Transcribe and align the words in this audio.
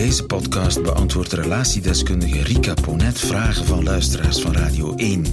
deze 0.00 0.26
podcast 0.26 0.82
beantwoordt 0.82 1.32
relatiedeskundige 1.32 2.42
Rika 2.42 2.74
Ponet 2.74 3.18
vragen 3.18 3.66
van 3.66 3.84
luisteraars 3.84 4.40
van 4.40 4.52
Radio 4.52 4.94
1. 4.94 5.24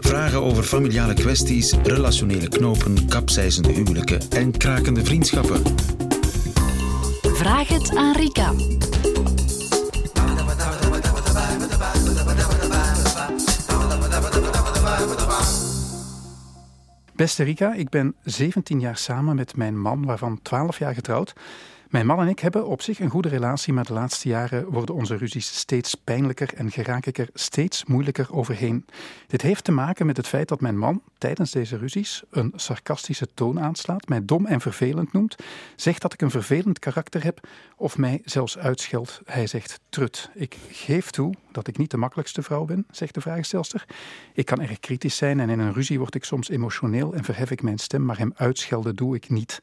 Vragen 0.00 0.42
over 0.42 0.62
familiale 0.62 1.14
kwesties, 1.14 1.72
relationele 1.72 2.48
knopen, 2.48 3.08
kapseizende 3.08 3.72
huwelijken 3.72 4.20
en 4.30 4.56
krakende 4.56 5.04
vriendschappen. 5.04 5.62
Vraag 7.22 7.68
het 7.68 7.96
aan 7.96 8.16
Rika. 8.16 8.52
Beste 17.14 17.42
Rika, 17.42 17.74
ik 17.74 17.88
ben 17.88 18.14
17 18.24 18.80
jaar 18.80 18.96
samen 18.96 19.36
met 19.36 19.56
mijn 19.56 19.80
man, 19.80 20.04
waarvan 20.04 20.42
12 20.42 20.78
jaar 20.78 20.94
getrouwd. 20.94 21.34
Mijn 21.90 22.06
man 22.06 22.20
en 22.20 22.28
ik 22.28 22.38
hebben 22.38 22.66
op 22.66 22.82
zich 22.82 23.00
een 23.00 23.10
goede 23.10 23.28
relatie, 23.28 23.72
maar 23.72 23.84
de 23.84 23.92
laatste 23.92 24.28
jaren 24.28 24.70
worden 24.70 24.94
onze 24.94 25.16
ruzies 25.16 25.58
steeds 25.58 25.94
pijnlijker 25.94 26.54
en 26.54 26.70
geraak 26.70 27.06
ik 27.06 27.18
er 27.18 27.28
steeds 27.34 27.84
moeilijker 27.84 28.32
overheen. 28.32 28.86
Dit 29.26 29.42
heeft 29.42 29.64
te 29.64 29.72
maken 29.72 30.06
met 30.06 30.16
het 30.16 30.26
feit 30.26 30.48
dat 30.48 30.60
mijn 30.60 30.78
man 30.78 31.02
tijdens 31.18 31.50
deze 31.50 31.76
ruzies 31.76 32.22
een 32.30 32.52
sarcastische 32.56 33.28
toon 33.34 33.60
aanslaat, 33.60 34.08
mij 34.08 34.24
dom 34.24 34.46
en 34.46 34.60
vervelend 34.60 35.12
noemt, 35.12 35.36
zegt 35.76 36.02
dat 36.02 36.12
ik 36.12 36.20
een 36.22 36.30
vervelend 36.30 36.78
karakter 36.78 37.24
heb 37.24 37.48
of 37.76 37.98
mij 37.98 38.20
zelfs 38.24 38.58
uitscheldt. 38.58 39.20
Hij 39.24 39.46
zegt 39.46 39.80
trut. 39.88 40.30
Ik 40.34 40.56
geef 40.70 41.10
toe 41.10 41.34
dat 41.52 41.66
ik 41.66 41.78
niet 41.78 41.90
de 41.90 41.96
makkelijkste 41.96 42.42
vrouw 42.42 42.64
ben, 42.64 42.86
zegt 42.90 43.14
de 43.14 43.20
vraagstelster. 43.20 43.84
Ik 44.34 44.46
kan 44.46 44.60
erg 44.60 44.80
kritisch 44.80 45.16
zijn 45.16 45.40
en 45.40 45.50
in 45.50 45.58
een 45.58 45.72
ruzie 45.72 45.98
word 45.98 46.14
ik 46.14 46.24
soms 46.24 46.48
emotioneel 46.48 47.14
en 47.14 47.24
verhef 47.24 47.50
ik 47.50 47.62
mijn 47.62 47.78
stem, 47.78 48.04
maar 48.04 48.18
hem 48.18 48.32
uitschelden 48.36 48.96
doe 48.96 49.14
ik 49.14 49.30
niet. 49.30 49.60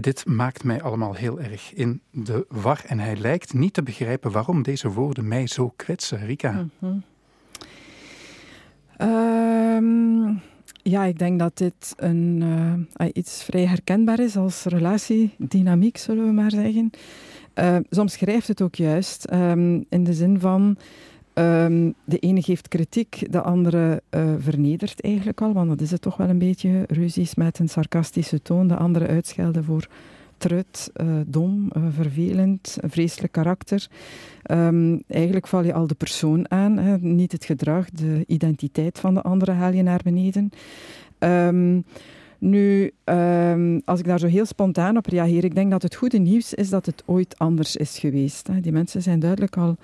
Dit 0.00 0.26
maakt 0.26 0.64
mij 0.64 0.82
allemaal 0.82 1.14
heel 1.14 1.40
erg 1.40 1.74
in 1.74 2.00
de 2.10 2.46
war 2.48 2.84
en 2.86 2.98
hij 2.98 3.16
lijkt 3.16 3.52
niet 3.52 3.74
te 3.74 3.82
begrijpen 3.82 4.30
waarom 4.30 4.62
deze 4.62 4.90
woorden 4.90 5.28
mij 5.28 5.46
zo 5.46 5.72
kwetsen. 5.76 6.26
Rika. 6.26 6.66
Mhm. 6.78 6.96
Ehm, 8.96 10.34
ja, 10.82 11.04
ik 11.04 11.18
denk 11.18 11.38
dat 11.38 11.58
dit 11.58 11.94
een, 11.96 12.42
uh, 13.00 13.08
iets 13.12 13.44
vrij 13.44 13.66
herkenbaar 13.66 14.18
is 14.18 14.36
als 14.36 14.64
relatiedynamiek, 14.64 15.96
zullen 15.96 16.26
we 16.26 16.32
maar 16.32 16.50
zeggen. 16.50 16.90
Uh, 17.54 17.76
soms 17.90 18.12
schrijft 18.12 18.48
het 18.48 18.62
ook 18.62 18.74
juist 18.74 19.24
ehm, 19.24 19.82
in 19.88 20.04
de 20.04 20.12
zin 20.12 20.40
van 20.40 20.76
Ehm, 21.34 21.90
de 22.04 22.18
ene 22.18 22.42
geeft 22.42 22.68
kritiek, 22.68 23.26
de 23.30 23.42
andere 23.42 24.02
uh, 24.10 24.34
vernedert 24.38 25.00
eigenlijk 25.00 25.40
al, 25.40 25.52
want 25.52 25.68
dat 25.68 25.80
is 25.80 25.90
het 25.90 26.02
toch 26.02 26.16
wel 26.16 26.28
een 26.28 26.38
beetje. 26.38 26.84
Ruzies 26.88 27.34
met 27.34 27.58
een 27.58 27.68
sarcastische 27.68 28.42
toon, 28.42 28.68
de 28.68 28.76
andere 28.76 29.06
uitschelden 29.06 29.64
voor 29.64 29.88
trut, 30.36 30.90
uh, 30.96 31.06
dom, 31.26 31.70
uh, 31.76 31.82
vervelend, 31.90 32.78
vreselijk 32.80 33.32
karakter. 33.32 33.86
Um, 34.50 35.02
eigenlijk 35.08 35.46
val 35.46 35.64
je 35.64 35.72
al 35.72 35.86
de 35.86 35.94
persoon 35.94 36.50
aan, 36.50 36.78
hè, 36.78 36.98
niet 36.98 37.32
het 37.32 37.44
gedrag, 37.44 37.90
de 37.90 38.24
identiteit 38.26 38.98
van 38.98 39.14
de 39.14 39.22
andere 39.22 39.52
haal 39.52 39.72
je 39.72 39.82
naar 39.82 40.00
beneden. 40.04 40.50
Um, 41.18 41.84
nu, 42.38 42.90
um, 43.04 43.82
als 43.84 43.98
ik 43.98 44.06
daar 44.06 44.18
zo 44.18 44.26
heel 44.26 44.46
spontaan 44.46 44.96
op 44.96 45.06
reageer, 45.06 45.44
ik 45.44 45.54
denk 45.54 45.70
dat 45.70 45.82
het 45.82 45.94
goede 45.94 46.18
nieuws 46.18 46.54
is 46.54 46.68
dat 46.68 46.86
het 46.86 47.02
ooit 47.06 47.38
anders 47.38 47.76
is 47.76 47.98
geweest. 47.98 48.46
Hè. 48.46 48.60
Die 48.60 48.72
mensen 48.72 49.02
zijn 49.02 49.20
duidelijk 49.20 49.56
al 49.56 49.76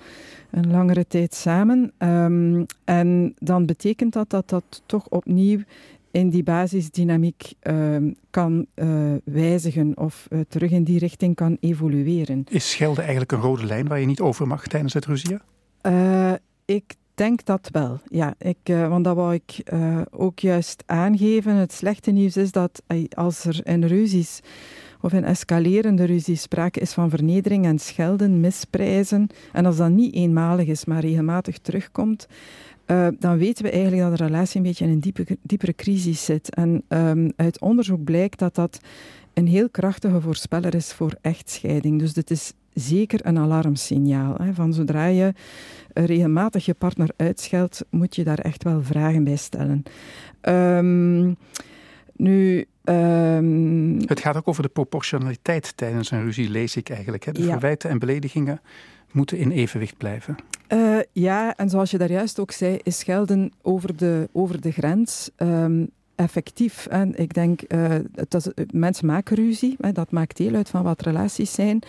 een 0.51 0.71
langere 0.71 1.07
tijd 1.07 1.33
samen. 1.33 1.91
Um, 1.97 2.65
en 2.83 3.33
dan 3.37 3.65
betekent 3.65 4.13
dat 4.13 4.29
dat 4.29 4.49
dat 4.49 4.81
toch 4.85 5.07
opnieuw 5.09 5.59
in 6.11 6.29
die 6.29 6.43
basisdynamiek 6.43 7.53
um, 7.61 8.15
kan 8.29 8.65
uh, 8.75 9.13
wijzigen 9.23 9.97
of 9.97 10.27
uh, 10.29 10.39
terug 10.47 10.71
in 10.71 10.83
die 10.83 10.99
richting 10.99 11.35
kan 11.35 11.57
evolueren. 11.59 12.43
Is 12.49 12.71
schelden 12.71 13.01
eigenlijk 13.01 13.31
een 13.31 13.39
rode 13.39 13.65
lijn 13.65 13.87
waar 13.87 13.99
je 13.99 14.05
niet 14.05 14.21
over 14.21 14.47
mag 14.47 14.67
tijdens 14.67 14.93
het 14.93 15.05
ruzie? 15.05 15.37
Denk 17.21 17.45
dat 17.45 17.69
wel, 17.71 17.99
ja. 18.07 18.33
Ik, 18.37 18.57
uh, 18.63 18.87
want 18.87 19.03
dat 19.03 19.15
wou 19.15 19.33
ik 19.33 19.61
uh, 19.73 20.01
ook 20.11 20.39
juist 20.39 20.83
aangeven. 20.85 21.55
Het 21.55 21.73
slechte 21.73 22.11
nieuws 22.11 22.37
is 22.37 22.51
dat 22.51 22.83
als 23.13 23.45
er 23.45 23.59
in 23.63 23.83
ruzies 23.83 24.39
of 25.01 25.13
in 25.13 25.23
escalerende 25.23 26.03
ruzies 26.03 26.41
sprake 26.41 26.79
is 26.79 26.93
van 26.93 27.09
vernedering 27.09 27.65
en 27.65 27.79
schelden, 27.79 28.39
misprijzen, 28.39 29.27
en 29.51 29.65
als 29.65 29.77
dat 29.77 29.89
niet 29.89 30.13
eenmalig 30.13 30.67
is, 30.67 30.85
maar 30.85 30.99
regelmatig 30.99 31.57
terugkomt, 31.57 32.27
uh, 32.87 33.07
dan 33.19 33.37
weten 33.37 33.63
we 33.63 33.71
eigenlijk 33.71 34.01
dat 34.01 34.17
de 34.17 34.25
relatie 34.25 34.57
een 34.57 34.67
beetje 34.67 34.85
in 34.85 34.91
een 34.91 34.99
diepe, 34.99 35.37
diepere 35.41 35.75
crisis 35.75 36.25
zit. 36.25 36.55
En 36.55 36.83
um, 36.87 37.31
uit 37.35 37.59
onderzoek 37.59 38.03
blijkt 38.03 38.39
dat 38.39 38.55
dat 38.55 38.79
een 39.33 39.47
heel 39.47 39.69
krachtige 39.69 40.21
voorspeller 40.21 40.75
is 40.75 40.93
voor 40.93 41.17
echtscheiding. 41.21 41.99
Dus 41.99 42.13
dit 42.13 42.31
is 42.31 42.53
zeker 42.73 43.19
een 43.23 43.37
alarmsignaal. 43.37 44.35
Hè, 44.41 44.53
van 44.53 44.73
zodra 44.73 45.05
je 45.05 45.33
regelmatig 45.93 46.65
je 46.65 46.73
partner 46.73 47.09
uitscheldt, 47.15 47.85
moet 47.89 48.15
je 48.15 48.23
daar 48.23 48.39
echt 48.39 48.63
wel 48.63 48.83
vragen 48.83 49.23
bij 49.23 49.35
stellen. 49.35 49.83
Um, 50.41 51.37
nu, 52.15 52.65
um... 52.83 53.99
Het 54.05 54.19
gaat 54.19 54.37
ook 54.37 54.47
over 54.47 54.63
de 54.63 54.69
proportionaliteit 54.69 55.77
tijdens 55.77 56.11
een 56.11 56.23
ruzie, 56.23 56.49
lees 56.49 56.75
ik 56.75 56.89
eigenlijk. 56.89 57.23
Hè? 57.25 57.31
De 57.31 57.43
ja. 57.43 57.51
verwijten 57.51 57.89
en 57.89 57.99
beledigingen 57.99 58.61
moeten 59.11 59.37
in 59.37 59.51
evenwicht 59.51 59.97
blijven. 59.97 60.35
Uh, 60.73 60.97
ja, 61.11 61.55
en 61.55 61.69
zoals 61.69 61.91
je 61.91 61.97
daar 61.97 62.11
juist 62.11 62.39
ook 62.39 62.51
zei, 62.51 62.79
is 62.83 62.99
schelden 62.99 63.51
over 63.61 63.97
de, 63.97 64.29
over 64.31 64.61
de 64.61 64.71
grens 64.71 65.29
um, 65.37 65.89
effectief. 66.15 66.87
En 66.87 67.19
ik 67.19 67.33
denk, 67.33 67.61
uh, 67.67 67.95
dat 68.13 68.35
is, 68.35 68.65
mensen 68.71 69.05
maken 69.05 69.35
ruzie, 69.35 69.75
dat 69.93 70.11
maakt 70.11 70.37
deel 70.37 70.55
uit 70.55 70.69
van 70.69 70.83
wat 70.83 71.01
relaties 71.01 71.53
zijn. 71.53 71.79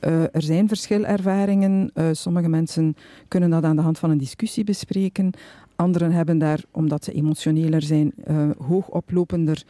Uh, 0.00 0.22
er 0.22 0.42
zijn 0.42 0.68
verschilervaringen. 0.68 1.90
Sommige 2.12 2.48
mensen 2.48 2.96
kunnen 3.28 3.50
dat 3.50 3.64
aan 3.64 3.76
de 3.76 3.82
hand 3.82 3.98
van 3.98 4.10
een 4.10 4.18
discussie 4.18 4.64
bespreken. 4.64 5.30
Anderen 5.76 6.12
hebben 6.12 6.38
daar, 6.38 6.64
omdat 6.70 7.04
ze 7.04 7.12
emotioneler 7.12 7.82
zijn, 7.82 8.12
hoogoplopender 8.58 9.64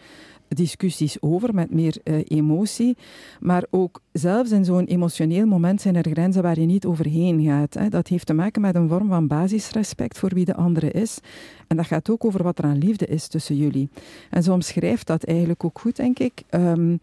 discussies 0.48 1.22
over 1.22 1.54
met 1.54 1.70
meer 1.70 1.96
emotie. 2.28 2.96
Maar 3.40 3.64
ook 3.70 4.00
zelfs 4.18 4.50
in 4.50 4.64
zo'n 4.64 4.84
emotioneel 4.84 5.46
moment 5.46 5.80
zijn 5.80 5.96
er 5.96 6.08
grenzen 6.10 6.42
waar 6.42 6.60
je 6.60 6.66
niet 6.66 6.86
overheen 6.86 7.44
gaat. 7.44 7.90
Dat 7.90 8.08
heeft 8.08 8.26
te 8.26 8.34
maken 8.34 8.60
met 8.62 8.74
een 8.74 8.88
vorm 8.88 9.08
van 9.08 9.26
basisrespect 9.26 10.18
voor 10.18 10.34
wie 10.34 10.44
de 10.44 10.54
andere 10.54 10.90
is. 10.90 11.18
En 11.66 11.76
dat 11.76 11.86
gaat 11.86 12.10
ook 12.10 12.24
over 12.24 12.42
wat 12.42 12.58
er 12.58 12.64
aan 12.64 12.78
liefde 12.78 13.06
is 13.06 13.28
tussen 13.28 13.56
jullie. 13.56 13.88
En 14.30 14.42
zo 14.42 14.52
omschrijft 14.52 15.06
dat 15.06 15.24
eigenlijk 15.24 15.64
ook 15.64 15.78
goed, 15.78 15.96
denk 15.96 16.18
ik. 16.18 16.42
Um, 16.50 17.00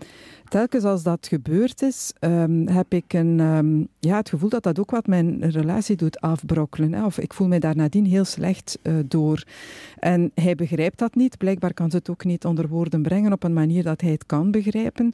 telkens 0.50 0.84
als 0.84 1.04
dat 1.04 1.28
gebeurd 1.28 1.82
is, 1.82 2.14
um, 2.20 2.68
heb 2.68 2.94
ik 2.94 3.14
een, 3.14 3.40
um, 3.40 3.88
ja, 4.00 4.18
het 4.18 4.30
gevoel 4.30 4.50
dat 4.50 4.64
dat 4.64 4.80
ook 4.80 4.92
wat 4.92 5.08
mijn 5.08 5.52
relatie 5.52 5.96
doet 5.96 6.22
afbrokkelen. 6.22 6.94
Hè. 6.94 7.06
Of 7.06 7.20
ik 7.20 7.34
voel 7.34 7.48
me 7.48 7.60
daar 7.60 7.76
nadien 7.76 8.06
heel 8.06 8.26
slecht 8.26 8.80
uh, 8.84 8.94
door. 9.06 9.44
En 10.00 10.32
hij 10.36 10.56
begrijpt 10.56 11.00
dat 11.00 11.16
niet. 11.16 11.38
Blijkbaar 11.38 11.74
kan 11.74 11.92
ze 11.92 11.98
het 11.98 12.10
ook 12.10 12.26
niet 12.26 12.46
onder 12.46 12.68
woorden 12.68 13.02
brengen 13.02 13.34
op 13.34 13.44
een 13.44 13.54
manier 13.54 13.84
dat 13.84 14.02
hij 14.02 14.12
het 14.12 14.26
kan 14.26 14.52
begrijpen. 14.52 15.14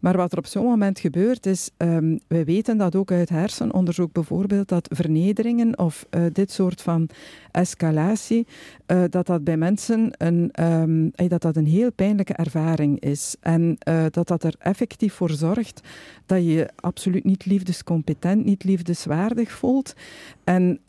Maar 0.00 0.16
wat 0.16 0.32
er 0.32 0.38
op 0.38 0.46
zo'n 0.46 0.64
moment 0.64 1.00
gebeurt 1.00 1.39
is, 1.46 1.70
um, 1.76 2.20
we 2.26 2.44
weten 2.44 2.76
dat 2.76 2.96
ook 2.96 3.12
uit 3.12 3.28
hersenonderzoek 3.28 4.12
bijvoorbeeld, 4.12 4.68
dat 4.68 4.88
vernederingen 4.92 5.78
of 5.78 6.06
uh, 6.10 6.22
dit 6.32 6.50
soort 6.50 6.82
van 6.82 7.08
escalatie, 7.50 8.46
uh, 8.86 9.02
dat 9.10 9.26
dat 9.26 9.44
bij 9.44 9.56
mensen 9.56 10.10
een, 10.18 10.64
um, 10.64 11.12
dat 11.28 11.42
dat 11.42 11.56
een 11.56 11.66
heel 11.66 11.92
pijnlijke 11.92 12.32
ervaring 12.32 13.00
is. 13.00 13.36
En 13.40 13.78
dat 14.10 14.28
dat 14.28 14.44
er 14.44 14.54
effectief 14.58 15.14
voor 15.14 15.30
zorgt 15.30 15.80
dat 16.26 16.44
je 16.44 16.68
absoluut 16.76 17.24
niet 17.24 17.44
liefdescompetent, 17.44 18.44
niet 18.44 18.64
liefdeswaardig 18.64 19.50
voelt. 19.50 19.94
En 20.44 20.80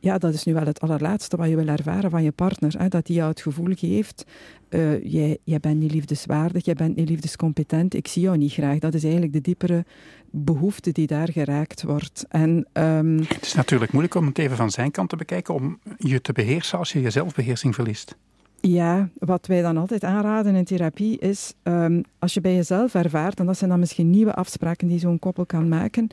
ja, 0.00 0.18
dat 0.18 0.34
is 0.34 0.44
nu 0.44 0.54
wel 0.54 0.66
het 0.66 0.80
allerlaatste 0.80 1.36
wat 1.36 1.48
je 1.48 1.56
wil 1.56 1.66
ervaren 1.66 2.10
van 2.10 2.22
je 2.22 2.32
partner. 2.32 2.74
Hè, 2.78 2.88
dat 2.88 3.06
die 3.06 3.16
jou 3.16 3.30
het 3.30 3.40
gevoel 3.40 3.74
geeft, 3.74 4.24
uh, 4.70 5.04
jij, 5.04 5.38
jij 5.44 5.60
bent 5.60 5.78
niet 5.78 5.92
liefdeswaardig, 5.92 6.64
jij 6.64 6.74
bent 6.74 6.96
niet 6.96 7.08
liefdescompetent, 7.08 7.94
ik 7.94 8.08
zie 8.08 8.22
jou 8.22 8.36
niet 8.36 8.52
graag. 8.52 8.78
Dat 8.78 8.94
is 8.94 9.02
eigenlijk 9.02 9.32
de 9.32 9.40
diepere 9.40 9.84
behoefte 10.30 10.92
die 10.92 11.06
daar 11.06 11.32
geraakt 11.32 11.82
wordt. 11.82 12.24
En, 12.28 12.66
um... 12.72 13.18
Het 13.18 13.46
is 13.46 13.54
natuurlijk 13.54 13.92
moeilijk 13.92 14.14
om 14.14 14.26
het 14.26 14.38
even 14.38 14.56
van 14.56 14.70
zijn 14.70 14.90
kant 14.90 15.08
te 15.08 15.16
bekijken, 15.16 15.54
om 15.54 15.78
je 15.98 16.20
te 16.20 16.32
beheersen 16.32 16.78
als 16.78 16.92
je 16.92 17.00
je 17.00 17.10
zelfbeheersing 17.10 17.74
verliest. 17.74 18.16
Ja, 18.60 19.08
wat 19.18 19.46
wij 19.46 19.62
dan 19.62 19.76
altijd 19.76 20.04
aanraden 20.04 20.54
in 20.54 20.64
therapie 20.64 21.18
is, 21.18 21.54
um, 21.62 22.02
als 22.18 22.34
je 22.34 22.40
bij 22.40 22.54
jezelf 22.54 22.94
ervaart, 22.94 23.40
en 23.40 23.46
dat 23.46 23.58
zijn 23.58 23.70
dan 23.70 23.78
misschien 23.78 24.10
nieuwe 24.10 24.34
afspraken 24.34 24.88
die 24.88 24.98
zo'n 24.98 25.18
koppel 25.18 25.46
kan 25.46 25.68
maken, 25.68 26.08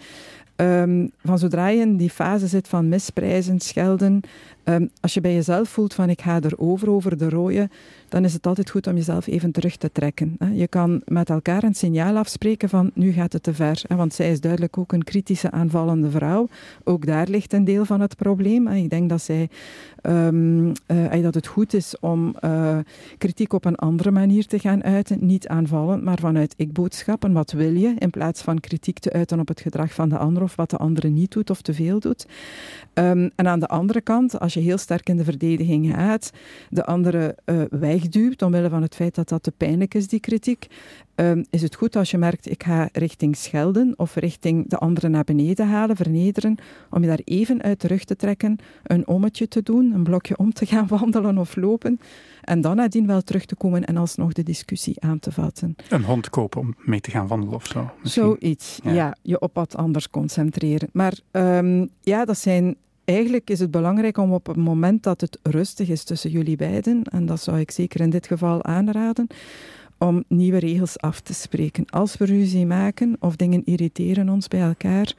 um, 0.63 1.11
van 1.23 1.39
zodra 1.39 1.67
je 1.67 1.81
in 1.81 1.97
die 1.97 2.09
fase 2.09 2.47
zit 2.47 2.67
van 2.67 2.89
misprijzen, 2.89 3.59
schelden, 3.59 4.21
um, 4.63 4.89
als 5.01 5.13
je 5.13 5.21
bij 5.21 5.33
jezelf 5.33 5.69
voelt 5.69 5.93
van 5.93 6.09
ik 6.09 6.21
ga 6.21 6.39
erover, 6.41 6.89
over 6.89 7.17
de 7.17 7.29
rode, 7.29 7.69
dan 8.09 8.23
is 8.23 8.33
het 8.33 8.47
altijd 8.47 8.69
goed 8.69 8.87
om 8.87 8.95
jezelf 8.95 9.27
even 9.27 9.51
terug 9.51 9.77
te 9.77 9.91
trekken. 9.91 10.35
Hè. 10.39 10.49
Je 10.53 10.67
kan 10.67 11.01
met 11.05 11.29
elkaar 11.29 11.63
een 11.63 11.73
signaal 11.73 12.17
afspreken 12.17 12.69
van 12.69 12.91
nu 12.93 13.11
gaat 13.11 13.33
het 13.33 13.43
te 13.43 13.53
ver. 13.53 13.81
Hè, 13.87 13.95
want 13.95 14.13
zij 14.13 14.31
is 14.31 14.39
duidelijk 14.39 14.77
ook 14.77 14.93
een 14.93 15.03
kritische 15.03 15.51
aanvallende 15.51 16.09
vrouw. 16.09 16.47
Ook 16.83 17.05
daar 17.05 17.27
ligt 17.27 17.53
een 17.53 17.63
deel 17.63 17.85
van 17.85 18.01
het 18.01 18.15
probleem. 18.15 18.67
Hè. 18.67 18.75
Ik 18.75 18.89
denk 18.89 19.09
dat, 19.09 19.21
zij, 19.21 19.49
um, 20.01 20.71
uh, 20.87 21.21
dat 21.21 21.33
het 21.33 21.47
goed 21.47 21.73
is 21.73 21.95
om 21.99 22.35
uh, 22.41 22.77
kritiek 23.17 23.53
op 23.53 23.65
een 23.65 23.75
andere 23.75 24.11
manier 24.11 24.45
te 24.45 24.59
gaan 24.59 24.83
uiten. 24.83 25.25
Niet 25.25 25.47
aanvallend, 25.47 26.03
maar 26.03 26.19
vanuit 26.19 26.53
ik-boodschappen. 26.57 27.33
Wat 27.33 27.51
wil 27.51 27.73
je? 27.73 27.93
In 27.97 28.09
plaats 28.09 28.41
van 28.41 28.59
kritiek 28.59 28.99
te 28.99 29.13
uiten 29.13 29.39
op 29.39 29.47
het 29.47 29.61
gedrag 29.61 29.93
van 29.93 30.09
de 30.09 30.17
ander 30.17 30.43
of 30.53 30.59
wat 30.59 30.69
de 30.69 30.77
andere 30.77 31.07
niet 31.07 31.31
doet 31.31 31.49
of 31.49 31.61
te 31.61 31.73
veel 31.73 31.99
doet. 31.99 32.25
Ehm, 32.93 33.29
en 33.35 33.47
aan 33.47 33.59
de 33.59 33.67
andere 33.67 34.01
kant, 34.01 34.39
als 34.39 34.53
je 34.53 34.59
heel 34.59 34.77
sterk 34.77 35.09
in 35.09 35.17
de 35.17 35.23
verdediging 35.23 35.93
gaat, 35.95 36.31
de 36.69 36.85
andere 36.85 37.35
uh, 37.45 37.61
wegduwt 37.69 38.41
omwille 38.41 38.69
van 38.69 38.81
het 38.81 38.95
feit 38.95 39.15
dat 39.15 39.29
dat 39.29 39.43
te 39.43 39.51
pijnlijk 39.51 39.93
is, 39.93 40.07
die 40.07 40.19
kritiek, 40.19 40.67
um, 41.15 41.45
is 41.49 41.61
het 41.61 41.75
goed 41.75 41.95
als 41.95 42.11
je 42.11 42.17
merkt, 42.17 42.49
ik 42.49 42.63
ga 42.63 42.89
richting 42.91 43.35
schelden 43.35 43.93
of 43.97 44.15
richting 44.15 44.69
de 44.69 44.77
andere 44.77 45.07
naar 45.07 45.23
beneden 45.23 45.67
halen, 45.67 45.95
vernederen, 45.95 46.55
om 46.89 47.01
je 47.01 47.07
daar 47.07 47.21
even 47.23 47.61
uit 47.61 47.81
de 47.81 47.87
rug 47.87 48.03
te 48.03 48.15
trekken, 48.15 48.57
een 48.83 49.07
ommetje 49.07 49.47
te 49.47 49.63
doen, 49.63 49.91
een 49.91 50.03
blokje 50.03 50.37
om 50.37 50.53
te 50.53 50.65
gaan 50.65 50.87
wandelen 50.97 51.37
of 51.37 51.55
lopen, 51.55 51.99
en 52.43 52.61
dan 52.61 52.75
nadien 52.75 53.07
wel 53.07 53.21
terug 53.21 53.45
te 53.45 53.55
komen 53.55 53.85
en 53.85 53.97
alsnog 53.97 54.33
de 54.33 54.43
discussie 54.43 55.01
aan 55.01 55.19
te 55.19 55.31
vatten. 55.31 55.75
Een 55.89 56.03
hond 56.03 56.29
kopen 56.29 56.61
om 56.61 56.75
mee 56.77 57.01
te 57.01 57.11
gaan 57.11 57.27
wandelen 57.27 57.55
of 57.55 57.65
zo? 57.65 57.89
Misschien. 58.01 58.23
Zoiets, 58.23 58.79
ja. 58.83 59.15
Je 59.21 59.39
op 59.39 59.55
wat 59.55 59.75
anders 59.75 60.09
concentreren. 60.09 60.89
Maar 60.93 61.19
um, 61.31 61.89
ja, 62.01 62.25
dat 62.25 62.37
zijn 62.37 62.75
eigenlijk 63.05 63.49
is 63.49 63.59
het 63.59 63.71
belangrijk 63.71 64.17
om 64.17 64.33
op 64.33 64.47
het 64.47 64.57
moment 64.57 65.03
dat 65.03 65.21
het 65.21 65.39
rustig 65.43 65.89
is 65.89 66.03
tussen 66.03 66.29
jullie 66.29 66.55
beiden, 66.55 67.03
en 67.03 67.25
dat 67.25 67.41
zou 67.41 67.59
ik 67.59 67.71
zeker 67.71 68.01
in 68.01 68.09
dit 68.09 68.27
geval 68.27 68.63
aanraden, 68.63 69.27
om 69.97 70.23
nieuwe 70.27 70.57
regels 70.57 70.99
af 70.99 71.19
te 71.19 71.33
spreken. 71.33 71.85
Als 71.89 72.17
we 72.17 72.25
ruzie 72.25 72.65
maken 72.65 73.15
of 73.19 73.35
dingen 73.35 73.61
irriteren 73.65 74.29
ons 74.29 74.47
bij 74.47 74.61
elkaar, 74.61 75.13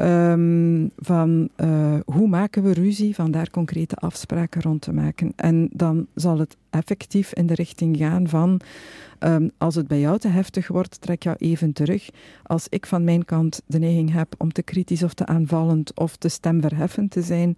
um, 0.00 0.90
van 0.96 1.48
uh, 1.56 1.94
hoe 2.04 2.28
maken 2.28 2.62
we 2.62 2.72
ruzie, 2.72 3.14
van 3.14 3.30
daar 3.30 3.50
concrete 3.50 3.96
afspraken 3.96 4.62
rond 4.62 4.80
te 4.80 4.92
maken. 4.92 5.32
En 5.36 5.68
dan 5.72 6.06
zal 6.14 6.38
het 6.38 6.56
effectief 6.70 7.32
in 7.32 7.46
de 7.46 7.54
richting 7.54 7.96
gaan 7.96 8.28
van 8.28 8.60
um, 9.20 9.50
als 9.58 9.74
het 9.74 9.88
bij 9.88 10.00
jou 10.00 10.18
te 10.18 10.28
heftig 10.28 10.68
wordt, 10.68 11.00
trek 11.00 11.22
jou 11.22 11.36
even 11.38 11.72
terug. 11.72 12.10
Als 12.42 12.66
ik 12.68 12.86
van 12.86 13.04
mijn 13.04 13.24
kant 13.24 13.62
de 13.66 13.78
neiging 13.78 14.12
heb 14.12 14.34
om 14.38 14.52
te 14.52 14.62
kritisch 14.62 15.02
of 15.02 15.14
te 15.14 15.26
aanvallend 15.26 15.98
of 15.98 16.16
te 16.16 16.28
stemverheffend 16.28 17.10
te 17.10 17.22
zijn, 17.22 17.54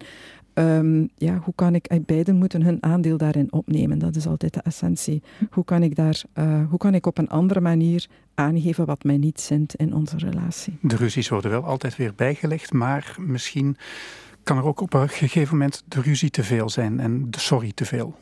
Um, 0.53 1.09
ja, 1.15 1.39
hoe 1.43 1.53
kan 1.55 1.75
ik, 1.75 1.85
eh, 1.85 1.99
beiden 2.05 2.35
moeten 2.35 2.61
hun 2.61 2.77
aandeel 2.83 3.17
daarin 3.17 3.51
opnemen. 3.51 3.99
Dat 3.99 4.15
is 4.15 4.27
altijd 4.27 4.53
de 4.53 4.61
essentie. 4.61 5.21
Hoe 5.51 5.65
kan 5.65 5.83
ik, 5.83 5.95
daar, 5.95 6.21
uh, 6.35 6.69
hoe 6.69 6.77
kan 6.77 6.93
ik 6.93 7.05
op 7.05 7.17
een 7.17 7.29
andere 7.29 7.61
manier 7.61 8.07
aangeven 8.35 8.85
wat 8.85 9.03
mij 9.03 9.17
niet 9.17 9.41
zint 9.41 9.75
in 9.75 9.93
onze 9.93 10.17
relatie? 10.17 10.77
De 10.81 10.95
ruzies 10.95 11.29
worden 11.29 11.51
wel 11.51 11.63
altijd 11.63 11.95
weer 11.95 12.13
bijgelegd, 12.15 12.73
maar 12.73 13.15
misschien 13.19 13.77
kan 14.43 14.57
er 14.57 14.65
ook 14.65 14.81
op 14.81 14.93
een 14.93 15.09
gegeven 15.09 15.57
moment 15.57 15.83
de 15.87 16.01
ruzie 16.01 16.29
te 16.29 16.43
veel 16.43 16.69
zijn 16.69 16.99
en 16.99 17.31
de 17.31 17.39
sorry 17.39 17.71
te 17.75 17.85
veel. 17.85 18.15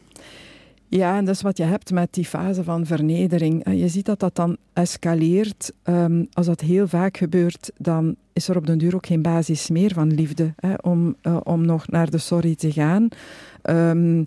Ja, 0.93 1.17
en 1.17 1.25
dat 1.25 1.35
is 1.35 1.41
wat 1.41 1.57
je 1.57 1.63
hebt 1.63 1.91
met 1.91 2.13
die 2.13 2.25
fase 2.25 2.63
van 2.63 2.85
vernedering. 2.85 3.77
Je 3.77 3.87
ziet 3.87 4.05
dat 4.05 4.19
dat 4.19 4.35
dan 4.35 4.57
escaleert. 4.73 5.71
Um, 5.83 6.27
als 6.33 6.45
dat 6.45 6.61
heel 6.61 6.87
vaak 6.87 7.17
gebeurt, 7.17 7.71
dan 7.77 8.15
is 8.33 8.47
er 8.47 8.57
op 8.57 8.67
den 8.67 8.77
duur 8.77 8.95
ook 8.95 9.05
geen 9.05 9.21
basis 9.21 9.69
meer 9.69 9.93
van 9.93 10.13
liefde 10.13 10.53
hè, 10.55 10.73
om, 10.81 11.15
uh, 11.23 11.37
om 11.43 11.65
nog 11.65 11.87
naar 11.87 12.09
de 12.09 12.17
sorry 12.17 12.55
te 12.55 12.71
gaan. 12.71 13.07
Um, 13.63 14.25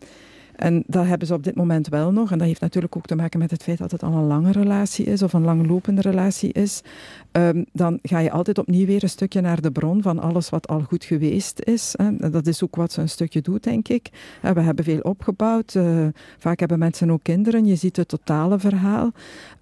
en 0.57 0.85
dat 0.87 1.07
hebben 1.07 1.27
ze 1.27 1.35
op 1.35 1.45
dit 1.45 1.55
moment 1.55 1.89
wel 1.89 2.13
nog. 2.13 2.33
En 2.33 2.39
dat 2.39 2.47
heeft 2.47 2.61
natuurlijk 2.61 2.97
ook 2.97 3.07
te 3.07 3.15
maken 3.15 3.39
met 3.39 3.51
het 3.51 3.63
feit 3.63 3.79
dat 3.79 3.91
het 3.91 4.03
al 4.03 4.13
een 4.13 4.27
lange 4.27 4.53
relatie 4.53 5.05
is 5.05 5.23
of 5.23 5.33
een 5.33 5.45
langlopende 5.45 6.01
relatie 6.01 6.53
is. 6.53 6.83
Um, 7.33 7.65
dan 7.73 7.99
ga 8.03 8.19
je 8.19 8.31
altijd 8.31 8.59
opnieuw 8.59 8.87
weer 8.87 9.03
een 9.03 9.09
stukje 9.09 9.41
naar 9.41 9.61
de 9.61 9.71
bron 9.71 10.03
van 10.03 10.19
alles 10.19 10.51
wat 10.51 10.69
al 10.69 10.81
goed 10.81 11.05
geweest 11.05 11.61
is. 11.61 11.95
Dat 12.31 12.47
is 12.47 12.65
ook 12.65 12.77
wat 12.77 12.93
ze 12.93 13.01
een 13.01 13.09
stukje 13.09 13.41
doet, 13.41 13.63
denk 13.63 13.89
ik. 13.89 14.11
We 14.41 14.61
hebben 14.61 14.85
veel 14.85 15.01
opgebouwd. 15.01 15.75
Uh, 15.75 16.07
vaak 16.39 16.59
hebben 16.59 16.79
mensen 16.79 17.11
ook 17.11 17.23
kinderen. 17.23 17.67
Je 17.67 17.77
ziet 17.77 17.97
het 17.97 18.09
totale 18.09 18.59
verhaal. 18.59 19.13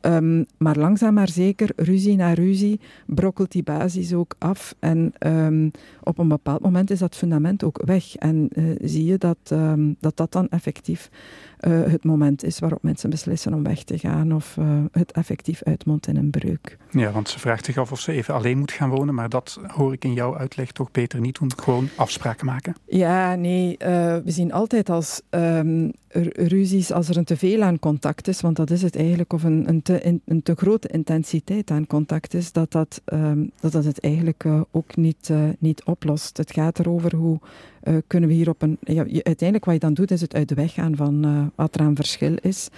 Um, 0.01 0.47
maar 0.59 0.77
langzaam 0.79 1.15
maar 1.15 1.29
zeker, 1.29 1.71
ruzie 1.77 2.17
na 2.17 2.33
ruzie, 2.33 2.81
brokkelt 3.07 3.53
die 3.53 3.63
basis 3.63 4.13
ook 4.13 4.35
af. 4.39 4.75
En 4.79 5.13
um, 5.27 5.71
op 6.03 6.19
een 6.19 6.29
bepaald 6.29 6.61
moment 6.61 6.91
is 6.91 6.99
dat 6.99 7.17
fundament 7.17 7.65
ook 7.65 7.83
weg. 7.85 8.17
En 8.17 8.49
uh, 8.55 8.77
zie 8.83 9.05
je 9.05 9.19
dat, 9.19 9.55
dat 10.01 10.17
dat 10.17 10.33
dan 10.33 10.49
effectief 10.49 10.82
uh, 10.89 11.83
het 11.85 12.05
moment 12.05 12.45
is 12.45 12.59
waarop 12.59 12.83
mensen 12.83 13.11
beslissen 13.11 13.55
om 13.55 13.63
weg 13.63 13.83
te 13.83 13.99
gaan 13.99 14.33
of 14.35 14.57
uh, 14.57 14.67
het 14.93 15.13
effectief 15.13 15.63
uitmondt 15.63 16.07
in 16.07 16.17
een 16.17 16.31
breuk. 16.31 16.77
Ja, 16.91 17.11
want 17.11 17.29
ze 17.29 17.39
vraagt 17.39 17.65
zich 17.65 17.77
af 17.79 17.93
of 17.93 18.01
ze 18.01 18.13
even 18.13 18.35
alleen 18.35 18.59
moet 18.59 18.73
gaan 18.73 18.91
wonen, 18.91 19.15
maar 19.15 19.29
dat 19.29 19.61
hoor 19.67 19.93
ik 19.93 20.05
in 20.05 20.13
jouw 20.13 20.37
uitleg 20.37 20.73
toch 20.73 20.91
beter 20.91 21.21
niet 21.21 21.39
doen. 21.39 21.53
Gewoon 21.57 21.89
afspraken 21.97 22.47
maken. 22.47 22.77
Ja, 22.85 23.35
nee, 23.35 23.71
uh, 23.73 23.79
we 24.25 24.31
zien 24.31 24.53
altijd 24.53 24.91
als 24.91 25.21
um, 25.31 25.93
ruzies 26.33 26.93
als 26.93 27.09
er 27.09 27.17
een 27.17 27.25
te 27.25 27.37
veel 27.37 27.63
aan 27.63 27.79
contact 27.79 28.29
is, 28.29 28.41
want 28.41 28.57
dat 28.57 28.71
is 28.71 28.83
het 28.83 28.97
eigenlijk, 28.97 29.33
of 29.33 29.43
een, 29.43 29.69
een, 29.69 29.83
te, 29.83 30.01
in, 30.01 30.21
een 30.25 30.43
te 30.43 30.55
grote 30.55 30.89
intensiteit 30.89 31.71
aan 31.71 31.87
contact 31.87 32.35
is, 32.35 32.53
dat 32.53 32.73
dat, 32.73 33.03
um, 33.13 33.51
dat, 33.61 33.73
dat 33.73 33.85
het 33.85 34.01
eigenlijk 34.01 34.45
ook 34.71 34.97
niet, 34.97 35.31
niet 35.59 35.85
oplost. 35.85 36.37
Het 36.37 36.53
gaat 36.53 36.79
erover 36.79 37.17
hoe 37.17 37.41
uh, 37.85 37.97
kunnen 38.07 38.29
we 38.29 38.35
hier 38.35 38.49
op 38.49 38.63
een. 38.63 38.79
Ja, 38.81 39.05
uiteindelijk 39.05 39.65
wat 39.65 39.75
je 39.75 39.81
dan 39.81 39.95
doet, 39.95 40.11
is 40.11 40.21
het 40.21 40.35
uit 40.35 40.49
de 40.49 40.55
weg 40.55 40.73
gaan 40.73 40.97
van 40.97 41.27
uh, 41.27 41.47
wat 41.55 41.75
er 41.75 41.81
aan 41.81 41.97
verschil 41.97 42.35
is. 42.41 42.69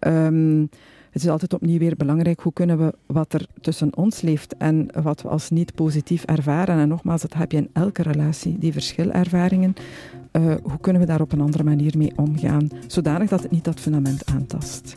Um, 0.00 0.68
het 1.16 1.24
is 1.24 1.30
altijd 1.30 1.54
opnieuw 1.54 1.78
weer 1.78 1.96
belangrijk 1.96 2.40
hoe 2.40 2.52
kunnen 2.52 2.78
we 2.78 2.94
wat 3.06 3.32
er 3.32 3.46
tussen 3.60 3.96
ons 3.96 4.20
leeft 4.20 4.56
en 4.56 4.88
wat 5.02 5.22
we 5.22 5.28
als 5.28 5.50
niet 5.50 5.74
positief 5.74 6.24
ervaren. 6.24 6.78
En 6.78 6.88
nogmaals, 6.88 7.22
dat 7.22 7.34
heb 7.34 7.52
je 7.52 7.58
in 7.58 7.68
elke 7.72 8.02
relatie, 8.02 8.58
die 8.58 8.72
verschilervaringen. 8.72 9.74
Uh, 10.32 10.54
hoe 10.62 10.80
kunnen 10.80 11.02
we 11.02 11.08
daar 11.08 11.20
op 11.20 11.32
een 11.32 11.40
andere 11.40 11.64
manier 11.64 11.98
mee 11.98 12.12
omgaan, 12.16 12.68
zodanig 12.86 13.28
dat 13.28 13.42
het 13.42 13.50
niet 13.50 13.64
dat 13.64 13.80
fundament 13.80 14.26
aantast. 14.26 14.96